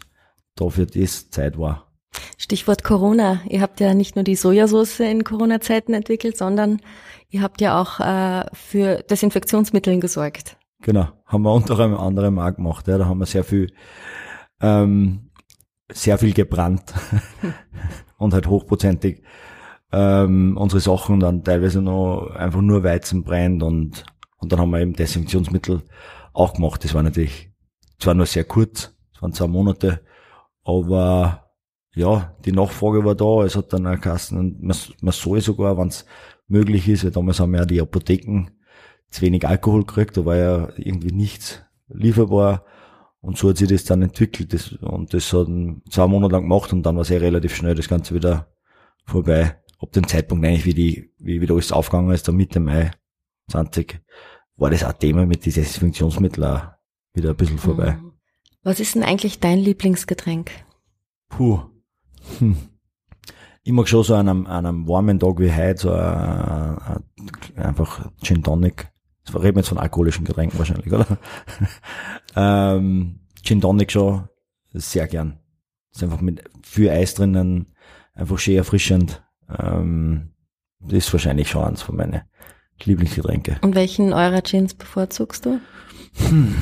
dafür 0.55 0.87
das 0.87 1.31
Zeit 1.31 1.59
war. 1.59 1.91
Stichwort 2.39 2.85
Corona. 2.85 3.41
Ihr 3.49 3.61
habt 3.61 3.81
ja 3.81 3.93
nicht 3.93 4.15
nur 4.15 4.23
die 4.25 4.37
Sojasauce 4.37 5.01
in 5.01 5.25
Corona-Zeiten 5.25 5.93
entwickelt, 5.93 6.39
sondern 6.39 6.81
ihr 7.29 7.43
habt 7.43 7.61
ja 7.61 7.81
auch 7.81 7.99
äh, 7.99 8.47
für 8.53 9.03
Desinfektionsmittel 9.03 9.99
gesorgt. 9.99 10.57
Genau, 10.83 11.09
haben 11.27 11.43
wir 11.43 11.53
unter 11.53 11.79
anderem 11.81 12.39
auch 12.39 12.55
gemacht. 12.55 12.87
Ja. 12.87 12.99
Da 12.99 13.07
haben 13.07 13.19
wir 13.19 13.27
sehr 13.27 13.43
viel, 13.43 13.73
ähm, 14.61 15.31
sehr 15.93 16.19
viel 16.19 16.33
gebrannt 16.33 16.95
und 18.19 18.35
halt 18.35 18.47
hochprozentig 18.47 19.23
ähm, 19.93 20.57
unsere 20.57 20.81
Sachen 20.81 21.21
dann 21.21 21.45
teilweise 21.45 21.81
noch 21.81 22.31
einfach 22.35 22.61
nur 22.61 22.83
Weizen 22.83 23.23
brennt 23.23 23.63
und, 23.63 24.05
und 24.39 24.53
dann 24.53 24.59
haben 24.59 24.71
wir 24.71 24.81
eben 24.81 24.95
Desinfektionsmittel 24.95 25.83
auch 26.33 26.55
gemacht. 26.55 26.83
Das 26.83 26.95
war 26.95 27.03
natürlich 27.03 27.53
zwar 27.99 28.15
nur 28.15 28.27
sehr 28.27 28.45
kurz, 28.45 28.93
es 29.15 29.23
waren 29.23 29.33
zwei 29.33 29.47
Monate, 29.47 30.01
aber 30.65 31.53
ja, 31.95 32.35
die 32.45 32.53
Nachfrage 32.53 33.05
war 33.05 33.15
da, 33.15 33.45
es 33.45 33.55
hat 33.55 33.73
dann 33.73 33.87
eine 33.87 33.99
Kassen 34.01 34.39
und 34.39 34.63
man, 34.63 34.77
man 35.01 35.13
soll 35.13 35.41
sogar, 35.41 35.79
wenn 35.79 35.89
es 35.89 36.05
möglich 36.49 36.89
ist, 36.89 37.05
weil 37.05 37.13
damals 37.13 37.39
haben 37.39 37.53
wir 37.53 37.61
ja 37.61 37.67
die 37.67 37.81
Apotheken 37.81 38.49
zu 39.11 39.23
wenig 39.23 39.47
Alkohol 39.47 39.85
gekriegt, 39.85 40.17
da 40.17 40.25
war 40.25 40.37
ja 40.37 40.69
irgendwie 40.77 41.13
nichts 41.13 41.63
lieferbar. 41.89 42.65
Und 43.25 43.39
so 43.39 43.49
hat 43.49 43.57
sich 43.57 43.69
das 43.69 43.85
dann 43.85 44.03
entwickelt. 44.03 44.53
Das, 44.53 44.73
und 44.73 45.15
das 45.15 45.33
hat 45.33 45.49
zwei 45.89 46.07
Monate 46.07 46.33
lang 46.33 46.43
gemacht 46.43 46.73
und 46.75 46.83
dann 46.83 46.97
war 46.97 47.03
es 47.03 47.09
ja 47.09 47.19
relativ 47.19 47.55
schnell 47.55 47.75
das 47.75 47.89
Ganze 47.89 48.15
wieder 48.15 48.53
vorbei. 49.07 49.57
Ab 49.79 49.93
dem 49.93 50.07
Zeitpunkt 50.07 50.45
eigentlich, 50.45 50.67
wie 50.67 50.75
die, 50.75 51.11
wie 51.19 51.41
wieder 51.41 51.55
alles 51.55 51.73
aufgegangen 51.73 52.13
ist, 52.13 52.29
dann 52.29 52.37
Mitte 52.37 52.61
Mai 52.61 52.91
20, 53.51 54.01
war 54.57 54.71
das 54.71 54.85
auch 54.85 54.93
Thema 54.93 55.25
mit 55.25 55.45
diesen 55.45 55.63
Desinfektionsmitteln 55.63 56.47
auch 56.47 56.67
wieder 57.15 57.31
ein 57.31 57.37
bisschen 57.37 57.59
vorbei. 57.59 57.93
Mhm. 57.93 58.13
Was 58.63 58.79
ist 58.79 58.95
denn 58.95 59.03
eigentlich 59.03 59.41
dein 59.41 59.59
Lieblingsgetränk? 59.59 60.51
Puh. 61.31 61.61
Hm. 62.39 62.57
Ich 63.63 63.73
mag 63.73 63.89
schon 63.89 64.05
so 64.05 64.15
an 64.15 64.29
einem, 64.29 64.47
an 64.47 64.67
einem 64.67 64.87
warmen 64.87 65.19
Tag 65.19 65.39
wie 65.39 65.51
heute 65.51 65.81
so 65.81 65.93
ein, 65.93 66.79
ein, 66.79 67.05
einfach 67.57 68.11
Gin 68.23 68.43
Tonic 68.43 68.93
das 69.25 69.35
reden 69.35 69.57
wir 69.57 69.61
jetzt 69.61 69.69
von 69.69 69.79
alkoholischen 69.79 70.25
Getränken 70.25 70.59
wahrscheinlich, 70.59 70.93
oder? 70.93 71.19
ähm, 72.37 73.21
Gin 73.43 73.61
Tonic 73.61 73.93
schon 73.93 74.29
sehr 74.73 75.07
gern. 75.07 75.39
Ist 75.93 76.03
einfach 76.03 76.21
mit 76.21 76.43
viel 76.63 76.91
Eis 76.91 77.15
drinnen, 77.15 77.67
einfach 78.15 78.39
schön 78.39 78.57
erfrischend. 78.57 79.23
Ähm, 79.59 80.35
das 80.81 80.99
ist 80.99 81.13
wahrscheinlich 81.13 81.49
schon 81.49 81.65
eins 81.65 81.83
von 81.83 81.97
meinen 81.97 82.23
Lieblingsgetränke. 82.83 83.59
Und 83.63 83.75
welchen 83.75 84.13
eurer 84.13 84.43
Gins 84.43 84.75
bevorzugst 84.75 85.47
du? 85.47 85.61
Hm. 86.29 86.55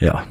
Ja, 0.00 0.26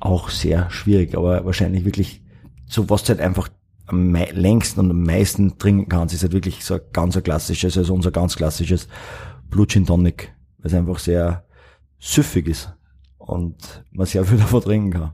auch 0.00 0.30
sehr 0.30 0.70
schwierig, 0.70 1.16
aber 1.16 1.44
wahrscheinlich 1.44 1.84
wirklich 1.84 2.22
so 2.66 2.90
was 2.90 3.04
du 3.04 3.10
halt 3.10 3.20
einfach 3.20 3.48
am 3.86 4.14
längsten 4.14 4.80
und 4.80 4.90
am 4.90 5.02
meisten 5.02 5.58
trinken 5.58 5.88
kannst, 5.88 6.14
ist 6.14 6.22
halt 6.22 6.32
wirklich 6.32 6.64
so 6.64 6.74
ein 6.74 6.80
ganz 6.92 7.20
klassisches, 7.22 7.78
also 7.78 7.94
unser 7.94 8.10
ganz 8.10 8.36
klassisches 8.36 8.88
Blue 9.48 9.66
Gin 9.66 9.86
Tonic 9.86 10.34
weil 10.58 10.66
es 10.66 10.74
einfach 10.74 10.98
sehr 10.98 11.44
süffig 11.98 12.48
ist 12.48 12.74
und 13.18 13.84
man 13.90 14.06
sehr 14.06 14.24
viel 14.24 14.38
davon 14.38 14.62
trinken 14.62 14.90
kann. 14.90 15.12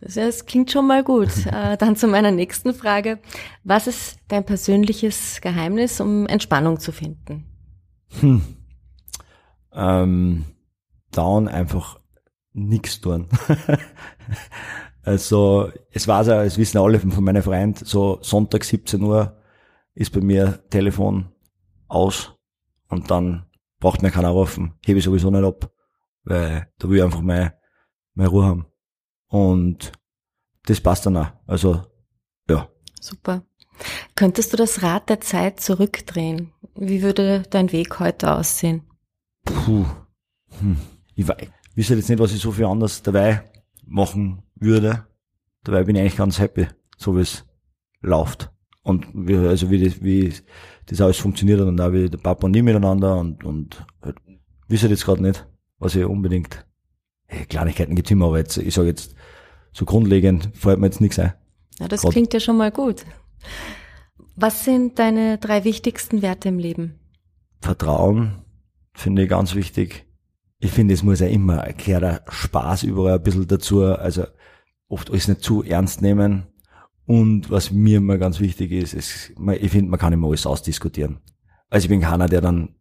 Das, 0.00 0.14
das 0.14 0.46
klingt 0.46 0.70
schon 0.70 0.86
mal 0.86 1.02
gut. 1.02 1.46
äh, 1.46 1.76
dann 1.76 1.96
zu 1.96 2.06
meiner 2.06 2.30
nächsten 2.30 2.74
Frage. 2.74 3.18
Was 3.62 3.86
ist 3.86 4.18
dein 4.28 4.44
persönliches 4.44 5.40
Geheimnis, 5.40 6.00
um 6.00 6.26
Entspannung 6.26 6.80
zu 6.80 6.92
finden? 6.92 7.44
Hm. 8.20 8.42
Ähm, 9.72 10.44
down 11.10 11.48
einfach 11.48 12.00
nichts 12.52 13.00
tun. 13.00 13.28
also 15.02 15.70
es 15.90 16.06
war 16.06 16.24
so, 16.24 16.32
es 16.32 16.56
wissen 16.56 16.78
alle 16.78 17.00
von 17.00 17.24
meinen 17.24 17.42
Freunden, 17.42 17.84
so 17.84 18.18
Sonntag 18.22 18.64
17 18.64 19.02
Uhr 19.02 19.36
ist 19.94 20.12
bei 20.12 20.20
mir 20.20 20.60
Telefon 20.70 21.32
aus 21.88 22.32
und 22.88 23.10
dann 23.10 23.46
braucht 23.84 24.00
mir 24.00 24.10
keiner 24.10 24.30
rufen, 24.30 24.72
hebe 24.82 24.98
ich 24.98 25.04
sowieso 25.04 25.30
nicht 25.30 25.44
ab, 25.44 25.70
weil 26.22 26.72
da 26.78 26.88
will 26.88 26.96
ich 26.96 27.04
einfach 27.04 27.20
meine, 27.20 27.52
meine 28.14 28.30
Ruhe 28.30 28.46
haben. 28.46 28.66
Und 29.28 29.92
das 30.64 30.80
passt 30.80 31.04
dann 31.04 31.18
auch. 31.18 31.32
Also, 31.46 31.82
ja. 32.48 32.66
Super. 32.98 33.44
Könntest 34.14 34.54
du 34.54 34.56
das 34.56 34.82
Rad 34.82 35.10
der 35.10 35.20
Zeit 35.20 35.60
zurückdrehen? 35.60 36.54
Wie 36.74 37.02
würde 37.02 37.42
dein 37.50 37.72
Weg 37.72 38.00
heute 38.00 38.34
aussehen? 38.34 38.84
Puh. 39.44 39.84
Hm. 40.60 40.78
Ich 41.14 41.28
weiß, 41.28 41.48
wüsste 41.74 41.94
jetzt 41.94 42.08
nicht, 42.08 42.20
was 42.20 42.32
ich 42.32 42.40
so 42.40 42.52
viel 42.52 42.64
anders 42.64 43.02
dabei 43.02 43.52
machen 43.84 44.44
würde. 44.54 45.06
Dabei 45.62 45.84
bin 45.84 45.96
ich 45.96 46.00
eigentlich 46.00 46.16
ganz 46.16 46.38
happy, 46.38 46.68
so 46.96 47.18
wie 47.18 47.20
es 47.20 47.44
läuft. 48.00 48.50
Und 48.84 49.06
wie, 49.14 49.36
also 49.36 49.70
wie 49.70 49.82
das, 49.82 50.02
wie 50.02 50.32
das 50.86 51.00
alles 51.00 51.16
funktioniert 51.16 51.60
und 51.60 51.80
auch 51.80 51.92
wie 51.92 52.08
der 52.08 52.18
Papa 52.18 52.46
und 52.46 52.54
ich 52.54 52.62
miteinander 52.62 53.16
und, 53.18 53.42
und 53.42 53.84
halt, 54.02 54.16
wüsste 54.68 54.88
jetzt 54.88 55.06
gerade 55.06 55.22
nicht, 55.22 55.46
was 55.78 55.94
ich 55.94 56.04
unbedingt, 56.04 56.66
hey, 57.26 57.46
Kleinigkeiten 57.46 57.96
gibt's 57.96 58.10
immer, 58.10 58.26
aber 58.26 58.38
jetzt, 58.38 58.58
ich 58.58 58.74
sage 58.74 58.88
jetzt, 58.88 59.14
so 59.72 59.86
grundlegend 59.86 60.50
fällt 60.52 60.78
mir 60.78 60.86
jetzt 60.86 61.00
nichts 61.00 61.18
ein. 61.18 61.32
Ja, 61.80 61.88
das 61.88 62.02
grad. 62.02 62.12
klingt 62.12 62.34
ja 62.34 62.40
schon 62.40 62.58
mal 62.58 62.70
gut. 62.70 63.06
Was 64.36 64.64
sind 64.64 64.98
deine 64.98 65.38
drei 65.38 65.64
wichtigsten 65.64 66.20
Werte 66.20 66.50
im 66.50 66.58
Leben? 66.58 67.00
Vertrauen 67.60 68.42
finde 68.92 69.22
ich 69.22 69.30
ganz 69.30 69.54
wichtig. 69.54 70.06
Ich 70.58 70.70
finde, 70.70 70.92
es 70.92 71.02
muss 71.02 71.20
ja 71.20 71.26
immer, 71.26 71.64
gehört 71.72 72.02
der 72.02 72.24
Spaß 72.28 72.82
überall 72.82 73.14
ein 73.14 73.22
bisschen 73.22 73.48
dazu, 73.48 73.82
also 73.82 74.24
oft 74.88 75.10
alles 75.10 75.28
nicht 75.28 75.42
zu 75.42 75.62
ernst 75.62 76.02
nehmen 76.02 76.46
und 77.06 77.50
was 77.50 77.70
mir 77.70 77.98
immer 77.98 78.18
ganz 78.18 78.40
wichtig 78.40 78.72
ist, 78.72 78.94
ist 78.94 79.32
ich 79.60 79.70
finde, 79.70 79.90
man 79.90 80.00
kann 80.00 80.12
immer 80.12 80.28
alles 80.28 80.46
ausdiskutieren. 80.46 81.18
Also 81.68 81.84
ich 81.84 81.90
bin 81.90 82.00
keiner, 82.00 82.28
der 82.28 82.40
dann, 82.40 82.74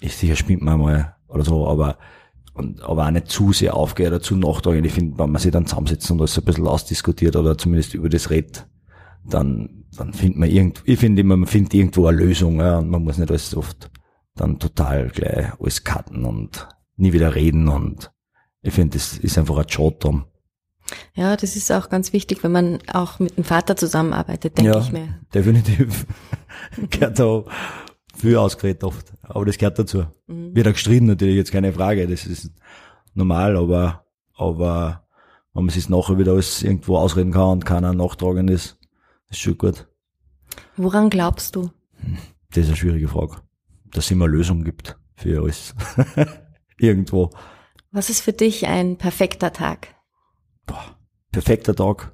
sicher 0.00 0.36
spinnt 0.36 0.62
man 0.62 0.80
mal 0.80 1.16
oder 1.28 1.44
so, 1.44 1.66
aber, 1.66 1.98
und, 2.54 2.82
aber 2.82 3.06
auch 3.06 3.10
nicht 3.10 3.28
zu 3.28 3.52
sehr 3.52 3.74
aufgeht 3.74 4.08
oder 4.08 4.20
zu 4.20 4.36
nachtragend. 4.36 4.86
Ich 4.86 4.92
finde, 4.92 5.18
wenn 5.18 5.30
man 5.30 5.40
sich 5.40 5.50
dann 5.50 5.66
zusammensetzt 5.66 6.10
und 6.10 6.20
alles 6.20 6.38
ein 6.38 6.44
bisschen 6.44 6.66
ausdiskutiert 6.66 7.36
oder 7.36 7.58
zumindest 7.58 7.94
über 7.94 8.08
das 8.08 8.30
redet, 8.30 8.66
dann, 9.24 9.84
dann 9.96 10.12
findet 10.12 10.38
man 10.38 10.50
irgend, 10.50 10.82
ich 10.84 10.98
finde 10.98 11.22
immer, 11.22 11.36
man 11.36 11.48
findet 11.48 11.74
irgendwo 11.74 12.06
eine 12.06 12.18
Lösung, 12.18 12.60
ja, 12.60 12.78
und 12.78 12.90
man 12.90 13.02
muss 13.02 13.18
nicht 13.18 13.30
alles 13.30 13.56
oft 13.56 13.90
dann 14.34 14.58
total 14.58 15.08
gleich 15.08 15.52
alles 15.60 15.84
cutten 15.84 16.24
und 16.24 16.68
nie 16.96 17.12
wieder 17.12 17.34
reden 17.34 17.68
und 17.68 18.12
ich 18.62 18.74
finde, 18.74 18.98
das 18.98 19.18
ist 19.18 19.38
einfach 19.38 19.58
ein 19.58 19.66
Job 19.66 20.00
drum. 20.00 20.24
Ja, 21.14 21.36
das 21.36 21.56
ist 21.56 21.70
auch 21.70 21.88
ganz 21.88 22.12
wichtig, 22.12 22.42
wenn 22.42 22.52
man 22.52 22.78
auch 22.92 23.18
mit 23.18 23.36
dem 23.36 23.44
Vater 23.44 23.76
zusammenarbeitet, 23.76 24.56
denke 24.58 24.70
ja, 24.72 24.80
ich 24.80 24.92
mir. 24.92 25.18
Definitiv. 25.34 26.06
gehört 26.90 27.18
da 27.18 27.44
viel 28.16 28.36
ausgeredet 28.36 28.84
oft. 28.84 29.12
Aber 29.22 29.44
das 29.44 29.58
gehört 29.58 29.78
dazu. 29.78 30.06
Mhm. 30.26 30.54
Wird 30.54 30.68
auch 30.68 30.72
gestritten 30.72 31.06
natürlich, 31.06 31.36
jetzt 31.36 31.52
keine 31.52 31.72
Frage. 31.72 32.06
Das 32.06 32.26
ist 32.26 32.50
normal, 33.14 33.56
aber, 33.56 34.04
aber 34.34 35.06
wenn 35.54 35.64
man 35.64 35.74
sich 35.74 35.88
nachher 35.88 36.18
wieder 36.18 36.32
alles 36.32 36.62
irgendwo 36.62 36.96
ausreden 36.96 37.32
kann 37.32 37.50
und 37.50 37.66
keiner 37.66 37.92
nachtragend 37.92 38.50
ist, 38.50 38.78
ist 39.30 39.40
schon 39.40 39.58
gut. 39.58 39.86
Woran 40.76 41.10
glaubst 41.10 41.56
du? 41.56 41.70
Das 42.50 42.64
ist 42.64 42.68
eine 42.68 42.76
schwierige 42.76 43.08
Frage. 43.08 43.36
Dass 43.90 44.06
es 44.06 44.10
immer 44.10 44.26
eine 44.26 44.34
Lösung 44.34 44.64
gibt 44.64 44.96
für 45.16 45.42
alles. 45.42 45.74
Irgendwo. 46.78 47.30
Was 47.90 48.10
ist 48.10 48.20
für 48.20 48.32
dich 48.32 48.66
ein 48.66 48.96
perfekter 48.96 49.52
Tag? 49.52 49.88
Boah, 50.68 50.96
perfekter 51.32 51.74
Tag. 51.74 52.12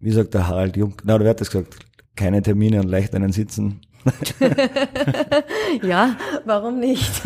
Wie 0.00 0.10
sagt 0.10 0.34
der 0.34 0.46
Harald 0.46 0.76
Jung? 0.76 0.94
Na, 1.04 1.16
der 1.16 1.30
hat 1.30 1.40
das 1.40 1.50
gesagt. 1.50 1.78
Keine 2.16 2.42
Termine 2.42 2.80
und 2.80 2.88
leicht 2.88 3.14
einen 3.14 3.32
sitzen. 3.32 3.80
ja, 5.82 6.16
warum 6.44 6.78
nicht? 6.78 7.22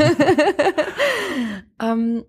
ähm, 1.82 2.24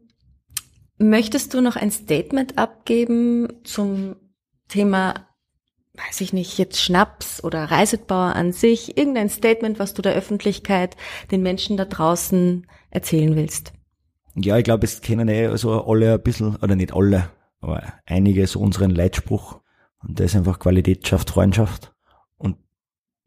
möchtest 0.98 1.54
du 1.54 1.62
noch 1.62 1.76
ein 1.76 1.92
Statement 1.92 2.58
abgeben 2.58 3.48
zum 3.64 4.16
Thema, 4.68 5.28
weiß 5.94 6.22
ich 6.22 6.34
nicht, 6.34 6.58
jetzt 6.58 6.82
Schnaps 6.82 7.44
oder 7.44 7.66
Reisetbauer 7.66 8.36
an 8.36 8.52
sich? 8.52 8.98
Irgendein 8.98 9.30
Statement, 9.30 9.80
was 9.80 9.94
du 9.94 10.02
der 10.02 10.14
Öffentlichkeit, 10.14 10.98
den 11.32 11.42
Menschen 11.44 11.78
da 11.78 11.86
draußen 11.86 12.68
erzählen 12.90 13.36
willst? 13.36 13.74
Ja, 14.36 14.58
ich 14.58 14.64
glaube, 14.64 14.86
es 14.86 15.02
kennen 15.02 15.28
eh 15.28 15.48
also 15.48 15.84
alle 15.84 16.14
ein 16.14 16.22
bisschen, 16.22 16.56
oder 16.58 16.76
nicht 16.76 16.94
alle, 16.94 17.30
aber 17.62 17.84
einige 18.06 18.46
so 18.48 18.60
unseren 18.60 18.92
Leitspruch. 18.92 19.62
Und 20.00 20.20
das 20.20 20.28
ist 20.28 20.36
einfach 20.36 20.60
Qualität 20.60 21.08
schafft 21.08 21.30
Freundschaft. 21.30 21.94
Und 22.38 22.58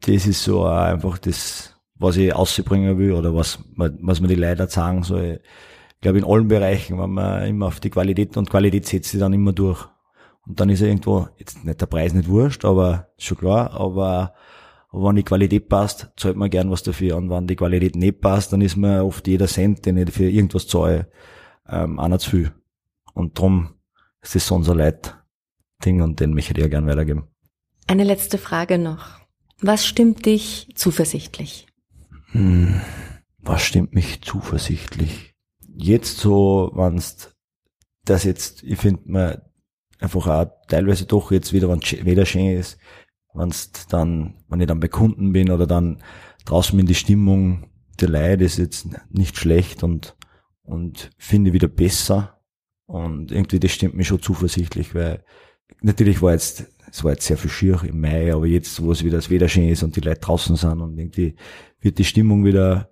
das 0.01 0.27
ist 0.27 0.43
so 0.43 0.65
einfach 0.65 1.17
das, 1.17 1.75
was 1.95 2.17
ich 2.17 2.35
ausbringen 2.35 2.97
will 2.97 3.13
oder 3.13 3.33
was, 3.33 3.59
was 3.75 4.19
mir 4.19 4.27
die 4.27 4.35
Leute 4.35 4.67
sagen 4.67 5.03
soll. 5.03 5.39
Ich 5.95 6.01
glaube, 6.01 6.19
in 6.19 6.25
allen 6.25 6.49
Bereichen, 6.49 6.99
wenn 6.99 7.11
man 7.11 7.47
immer 7.47 7.67
auf 7.67 7.79
die 7.79 7.89
Qualität 7.89 8.35
und 8.37 8.49
Qualität 8.49 8.85
setzt 8.85 9.11
sie 9.11 9.19
dann 9.19 9.33
immer 9.33 9.53
durch. 9.53 9.87
Und 10.45 10.59
dann 10.59 10.69
ist 10.69 10.81
ja 10.81 10.87
irgendwo, 10.87 11.27
jetzt 11.37 11.63
nicht 11.63 11.81
der 11.81 11.87
Preis 11.87 12.13
nicht 12.13 12.29
wurscht, 12.29 12.65
aber 12.65 13.07
schon 13.17 13.37
klar, 13.37 13.71
aber, 13.71 14.33
aber 14.89 15.07
wenn 15.07 15.15
die 15.15 15.23
Qualität 15.23 15.69
passt, 15.69 16.11
zahlt 16.17 16.35
man 16.35 16.49
gern 16.49 16.69
was 16.69 16.83
dafür. 16.83 17.15
Und 17.17 17.29
wenn 17.29 17.47
die 17.47 17.55
Qualität 17.55 17.95
nicht 17.95 18.21
passt, 18.21 18.53
dann 18.53 18.61
ist 18.61 18.75
mir 18.75 19.03
oft 19.03 19.27
jeder 19.27 19.47
Cent, 19.47 19.85
den 19.85 19.97
ich 19.97 20.11
für 20.11 20.29
irgendwas 20.29 20.67
zahle, 20.67 21.07
ähm, 21.67 21.95
nicht 21.95 22.21
zu 22.21 22.29
viel. 22.29 22.51
Und 23.13 23.39
darum 24.25 24.35
ist 24.35 24.47
so 24.47 24.55
unser 24.55 24.75
Leitding 24.75 26.01
und 26.01 26.19
den 26.19 26.33
möchte 26.33 26.51
ich 26.51 26.63
dir 26.63 26.69
gern 26.69 26.87
weitergeben. 26.87 27.27
Eine 27.87 28.03
letzte 28.03 28.37
Frage 28.37 28.77
noch. 28.77 29.19
Was 29.61 29.85
stimmt 29.85 30.25
dich 30.25 30.71
zuversichtlich? 30.75 31.67
Hm, 32.31 32.81
was 33.39 33.61
stimmt 33.61 33.93
mich 33.93 34.21
zuversichtlich? 34.21 35.33
Jetzt 35.77 36.17
so, 36.17 36.71
wenn's 36.73 37.35
das 38.03 38.23
jetzt, 38.23 38.63
ich 38.63 38.79
finde 38.79 39.01
man 39.05 39.41
einfach 39.99 40.27
auch 40.27 40.47
teilweise 40.67 41.05
doch 41.05 41.31
jetzt 41.31 41.53
wieder, 41.53 41.69
wenn 41.69 41.81
wieder 41.81 42.25
schön 42.25 42.57
ist, 42.57 42.77
wenn's 43.33 43.71
dann, 43.87 44.43
wenn 44.49 44.61
ich 44.61 44.67
dann 44.67 44.79
bei 44.79 44.87
Kunden 44.87 45.31
bin 45.31 45.51
oder 45.51 45.67
dann 45.67 46.01
draußen 46.45 46.77
in 46.79 46.85
die 46.85 46.95
Stimmung 46.95 47.69
der 47.99 48.09
Leute 48.09 48.43
ist 48.43 48.57
jetzt 48.57 48.87
nicht 49.09 49.37
schlecht 49.37 49.83
und, 49.83 50.17
und 50.63 51.11
finde 51.17 51.53
wieder 51.53 51.67
besser. 51.67 52.34
Und 52.85 53.31
irgendwie 53.31 53.59
das 53.59 53.71
stimmt 53.71 53.95
mich 53.95 54.07
schon 54.07 54.21
zuversichtlich, 54.21 54.93
weil 54.93 55.23
natürlich 55.81 56.21
war 56.21 56.33
jetzt 56.33 56.65
es 56.95 57.03
war 57.03 57.11
jetzt 57.11 57.25
sehr 57.25 57.37
viel 57.37 57.51
schier 57.51 57.83
im 57.83 57.99
Mai, 57.99 58.33
aber 58.33 58.45
jetzt, 58.45 58.81
wo 58.81 58.91
es 58.91 59.03
wieder 59.03 59.17
das 59.17 59.29
Wetter 59.29 59.49
schön 59.49 59.69
ist 59.69 59.83
und 59.83 59.95
die 59.95 60.01
Leute 60.01 60.21
draußen 60.21 60.55
sind 60.55 60.81
und 60.81 60.97
irgendwie 60.97 61.35
wird 61.81 61.97
die 61.97 62.05
Stimmung 62.05 62.45
wieder 62.45 62.89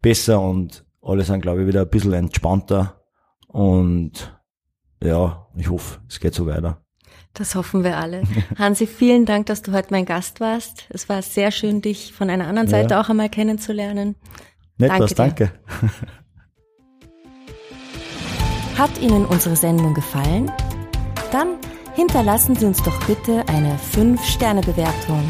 besser 0.00 0.40
und 0.40 0.84
alle 1.02 1.24
sind, 1.24 1.40
glaube 1.40 1.62
ich, 1.62 1.66
wieder 1.66 1.82
ein 1.82 1.88
bisschen 1.88 2.12
entspannter 2.12 3.02
und 3.48 4.40
ja, 5.02 5.48
ich 5.56 5.68
hoffe, 5.68 6.00
es 6.08 6.20
geht 6.20 6.34
so 6.34 6.46
weiter. 6.46 6.84
Das 7.34 7.54
hoffen 7.54 7.84
wir 7.84 7.96
alle. 7.96 8.22
Hansi, 8.58 8.86
vielen 8.86 9.24
Dank, 9.24 9.46
dass 9.46 9.62
du 9.62 9.72
heute 9.72 9.88
mein 9.90 10.04
Gast 10.04 10.40
warst. 10.40 10.86
Es 10.90 11.08
war 11.08 11.22
sehr 11.22 11.50
schön, 11.50 11.80
dich 11.80 12.12
von 12.12 12.28
einer 12.28 12.46
anderen 12.46 12.68
Seite 12.68 12.94
ja. 12.94 13.00
auch 13.00 13.08
einmal 13.08 13.30
kennenzulernen. 13.30 14.16
Nett 14.78 14.90
danke 14.90 15.04
was, 15.04 15.14
danke. 15.14 15.52
Hat 18.80 18.98
Ihnen 18.98 19.26
unsere 19.26 19.56
Sendung 19.56 19.92
gefallen? 19.92 20.50
Dann 21.32 21.58
hinterlassen 21.92 22.56
Sie 22.56 22.64
uns 22.64 22.82
doch 22.82 22.98
bitte 23.06 23.44
eine 23.46 23.78
5-Sterne-Bewertung. 23.94 25.22